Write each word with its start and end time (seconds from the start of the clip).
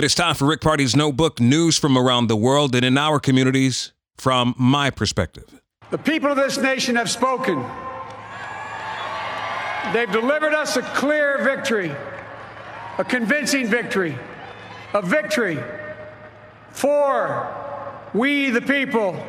It 0.00 0.04
is 0.04 0.14
time 0.14 0.34
for 0.34 0.46
Rick 0.46 0.62
Party's 0.62 0.96
Notebook 0.96 1.40
news 1.40 1.76
from 1.76 1.98
around 1.98 2.28
the 2.28 2.34
world 2.34 2.74
and 2.74 2.86
in 2.86 2.96
our 2.96 3.20
communities 3.20 3.92
from 4.16 4.54
my 4.56 4.88
perspective. 4.88 5.60
The 5.90 5.98
people 5.98 6.30
of 6.30 6.38
this 6.38 6.56
nation 6.56 6.96
have 6.96 7.10
spoken. 7.10 7.62
They've 9.92 10.10
delivered 10.10 10.54
us 10.54 10.78
a 10.78 10.82
clear 10.94 11.44
victory, 11.44 11.94
a 12.96 13.04
convincing 13.04 13.66
victory, 13.66 14.16
a 14.94 15.02
victory 15.02 15.62
for 16.70 17.54
we 18.14 18.48
the 18.48 18.62
people. 18.62 19.22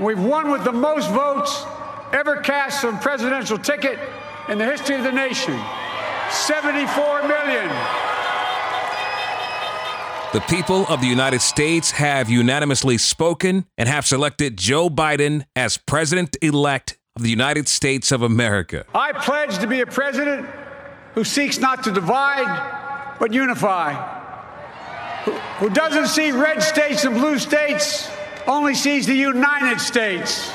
We've 0.00 0.18
won 0.18 0.50
with 0.50 0.64
the 0.64 0.72
most 0.72 1.10
votes 1.10 1.66
ever 2.14 2.36
cast 2.38 2.82
on 2.86 2.98
presidential 2.98 3.58
ticket 3.58 3.98
in 4.48 4.56
the 4.56 4.64
history 4.64 4.96
of 4.96 5.02
the 5.02 5.12
nation. 5.12 5.60
74 6.30 7.28
million. 7.28 8.11
The 10.32 10.40
people 10.40 10.86
of 10.86 11.02
the 11.02 11.06
United 11.06 11.42
States 11.42 11.90
have 11.90 12.30
unanimously 12.30 12.96
spoken 12.96 13.66
and 13.76 13.86
have 13.86 14.06
selected 14.06 14.56
Joe 14.56 14.88
Biden 14.88 15.44
as 15.54 15.76
president 15.76 16.38
elect 16.40 16.96
of 17.16 17.22
the 17.22 17.28
United 17.28 17.68
States 17.68 18.10
of 18.10 18.22
America. 18.22 18.86
I 18.94 19.12
pledge 19.12 19.58
to 19.58 19.66
be 19.66 19.82
a 19.82 19.86
president 19.86 20.48
who 21.14 21.22
seeks 21.22 21.58
not 21.58 21.84
to 21.84 21.90
divide, 21.90 23.18
but 23.20 23.34
unify, 23.34 23.92
who, 25.24 25.32
who 25.32 25.68
doesn't 25.68 26.06
see 26.06 26.32
red 26.32 26.62
states 26.62 27.04
and 27.04 27.14
blue 27.14 27.38
states, 27.38 28.10
only 28.46 28.74
sees 28.74 29.04
the 29.04 29.14
United 29.14 29.82
States. 29.82 30.50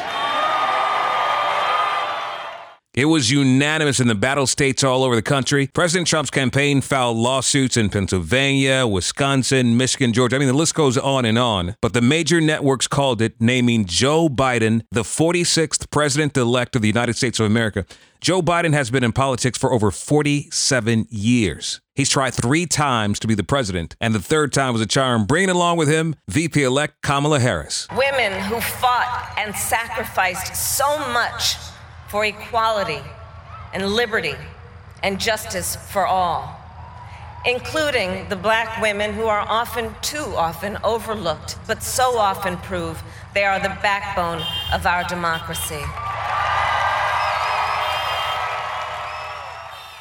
It 2.97 3.05
was 3.05 3.29
unanimous 3.29 3.99
in 3.99 4.07
the 4.07 4.15
battle 4.15 4.47
states 4.47 4.83
all 4.83 5.03
over 5.03 5.15
the 5.15 5.21
country. 5.21 5.67
President 5.67 6.07
Trump's 6.07 6.31
campaign 6.31 6.81
filed 6.81 7.15
lawsuits 7.15 7.77
in 7.77 7.91
Pennsylvania, 7.91 8.87
Wisconsin, 8.87 9.77
Michigan, 9.77 10.13
Georgia. 10.13 10.35
I 10.35 10.39
mean, 10.39 10.47
the 10.47 10.55
list 10.55 10.73
goes 10.73 10.97
on 10.97 11.23
and 11.23 11.37
on. 11.37 11.75
But 11.79 11.93
the 11.93 12.01
major 12.01 12.41
networks 12.41 12.87
called 12.87 13.21
it, 13.21 13.39
naming 13.39 13.85
Joe 13.85 14.29
Biden 14.29 14.81
the 14.89 15.04
46th 15.04 15.91
president 15.91 16.35
elect 16.37 16.76
of 16.76 16.81
the 16.81 16.87
United 16.87 17.15
States 17.15 17.39
of 17.39 17.45
America. 17.45 17.85
Joe 18.20 18.41
Biden 18.41 18.73
has 18.73 18.89
been 18.89 19.04
in 19.04 19.11
politics 19.11 19.59
for 19.59 19.71
over 19.71 19.91
47 19.91 21.05
years. 21.11 21.79
He's 21.93 22.09
tried 22.09 22.34
three 22.34 22.65
times 22.65 23.20
to 23.20 23.27
be 23.27 23.35
the 23.35 23.43
president, 23.43 23.95
and 24.01 24.15
the 24.15 24.20
third 24.20 24.51
time 24.51 24.73
was 24.73 24.82
a 24.82 24.87
charm, 24.87 25.27
bringing 25.27 25.51
along 25.51 25.77
with 25.77 25.87
him 25.87 26.15
VP 26.29 26.63
elect 26.63 26.95
Kamala 27.04 27.39
Harris. 27.39 27.87
Women 27.95 28.41
who 28.45 28.59
fought 28.59 29.35
and 29.37 29.55
sacrificed 29.55 30.55
so 30.55 30.98
much 31.13 31.57
for 32.10 32.26
equality 32.26 33.02
and 33.74 33.88
liberty 33.88 34.36
and 35.04 35.20
justice 35.20 35.76
for 35.76 36.05
all, 36.05 36.60
including 37.46 38.27
the 38.30 38.36
black 38.36 38.82
women 38.82 39.13
who 39.13 39.26
are 39.26 39.46
often, 39.48 39.94
too 40.02 40.35
often, 40.35 40.78
overlooked, 40.84 41.58
but 41.68 41.84
so 41.84 42.18
often 42.18 42.58
prove 42.58 43.02
they 43.34 43.44
are 43.44 43.60
the 43.60 43.78
backbone 43.82 44.41
of 44.74 44.85
our 44.85 45.04
democracy. 45.04 45.84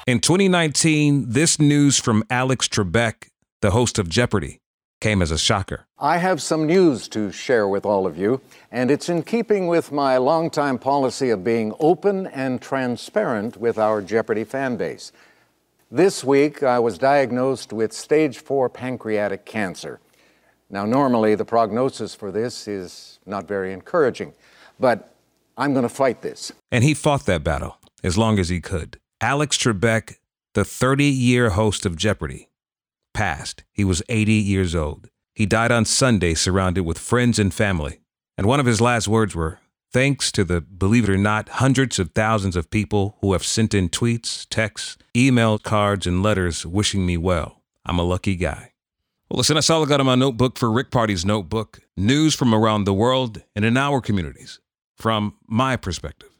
In 0.07 0.21
2019, 0.21 1.31
this 1.31 1.59
news 1.59 1.99
from 1.99 2.23
Alex 2.31 2.69
Trebek, 2.69 3.29
the 3.61 3.73
host 3.73 3.99
of 3.99 4.09
Jeopardy! 4.09 4.61
Came 5.07 5.23
as 5.23 5.31
a 5.31 5.39
shocker. 5.39 5.87
I 6.01 6.19
have 6.19 6.43
some 6.43 6.67
news 6.67 7.07
to 7.11 7.31
share 7.31 7.69
with 7.69 7.87
all 7.87 8.09
of 8.09 8.19
you, 8.19 8.41
and 8.73 8.91
it's 8.91 9.09
in 9.09 9.23
keeping 9.23 9.69
with 9.69 9.93
my 9.93 10.17
longtime 10.17 10.81
policy 10.81 11.31
of 11.31 11.45
being 11.45 11.73
open 11.79 12.27
and 12.27 12.61
transparent 12.61 13.57
with 13.57 13.79
our 13.79 14.03
Jeopardy 14.03 14.43
fan 14.43 14.77
base. 14.77 15.13
This 15.93 16.25
week, 16.25 16.65
I 16.65 16.81
was 16.81 16.99
diagnosed 16.99 17.73
with 17.73 17.93
stage 17.93 18.39
four 18.39 18.69
pancreatic 18.69 19.45
cancer. 19.45 20.01
Now, 20.71 20.85
normally, 20.85 21.37
the 21.37 21.45
prognosis 21.45 22.13
for 22.13 22.33
this 22.33 22.67
is 22.67 23.21
not 23.27 23.47
very 23.47 23.73
encouraging, 23.73 24.33
but 24.81 25.15
I'm 25.57 25.73
going 25.73 25.89
to 25.89 25.97
fight 26.05 26.21
this. 26.21 26.51
And 26.73 26.83
he 26.83 26.95
fought 26.95 27.27
that 27.27 27.45
battle 27.45 27.79
as 28.03 28.19
long 28.19 28.41
as 28.41 28.49
he 28.49 28.61
could. 28.61 28.99
Alex 29.21 29.57
Trebek, 29.57 30.17
the 30.55 30.65
30 30.65 31.05
year 31.05 31.51
host 31.51 31.87
of 31.87 31.95
Jeopardy! 31.95 32.49
Passed. 33.17 33.65
He 33.73 33.83
was 33.83 34.03
80 34.11 34.33
years 34.35 34.75
old. 34.75 35.09
He 35.35 35.47
died 35.47 35.73
on 35.73 35.87
Sunday 35.87 36.35
surrounded 36.35 36.83
with 36.83 36.99
friends 36.99 37.39
and 37.39 37.53
family. 37.53 38.01
And 38.37 38.47
one 38.47 38.61
of 38.61 38.67
his 38.67 38.81
last 38.81 39.09
words 39.09 39.35
were 39.35 39.59
Thanks 39.91 40.31
to 40.33 40.45
the, 40.45 40.61
believe 40.61 41.05
it 41.05 41.11
or 41.11 41.17
not, 41.17 41.49
hundreds 41.49 41.99
of 41.99 42.11
thousands 42.11 42.57
of 42.57 42.71
people 42.71 43.17
who 43.23 43.33
have 43.33 43.43
sent 43.43 43.73
in 43.73 43.89
tweets, 43.89 44.47
texts, 44.51 44.99
email 45.17 45.59
cards, 45.59 46.07
and 46.07 46.23
letters 46.23 46.67
wishing 46.67 47.07
me 47.07 47.17
well. 47.17 47.63
I'm 47.87 47.99
a 47.99 48.03
lucky 48.03 48.37
guy. 48.37 48.73
Well, 49.31 49.39
listen, 49.39 49.55
that's 49.55 49.71
all 49.71 49.83
I 49.83 49.89
got 49.89 50.01
in 50.01 50.07
my 50.07 50.15
notebook 50.15 50.59
for 50.59 50.71
Rick 50.71 50.91
Party's 50.91 51.25
notebook. 51.25 51.81
News 51.97 52.35
from 52.35 52.55
around 52.55 52.85
the 52.85 52.93
world 52.93 53.43
and 53.55 53.65
in 53.65 53.79
our 53.79 54.03
communities 54.03 54.61
from 54.97 55.37
my 55.49 55.77
perspective. 55.77 56.36